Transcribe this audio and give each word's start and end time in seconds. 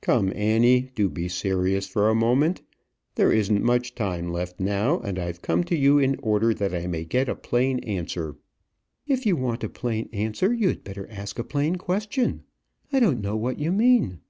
"Come, 0.00 0.32
Annie; 0.36 0.92
do 0.94 1.08
be 1.08 1.26
serious 1.28 1.88
for 1.88 2.08
a 2.08 2.14
moment. 2.14 2.62
There 3.16 3.32
isn't 3.32 3.64
much 3.64 3.96
time 3.96 4.30
left 4.32 4.60
now, 4.60 5.00
and 5.00 5.18
I've 5.18 5.42
come 5.42 5.64
to 5.64 5.76
you 5.76 5.98
in 5.98 6.14
order 6.20 6.54
that 6.54 6.72
I 6.72 6.86
may 6.86 7.02
get 7.04 7.28
a 7.28 7.34
plain 7.34 7.80
answer." 7.80 8.36
"If 9.08 9.26
you 9.26 9.34
want 9.34 9.64
a 9.64 9.68
plain 9.68 10.08
answer, 10.12 10.52
you'd 10.54 10.84
better 10.84 11.10
ask 11.10 11.36
a 11.40 11.42
plain 11.42 11.74
question. 11.74 12.44
I 12.92 13.00
don't 13.00 13.20
know 13.20 13.34
what 13.36 13.58
you 13.58 13.72
mean." 13.72 14.20